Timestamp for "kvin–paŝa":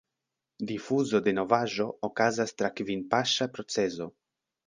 2.81-3.51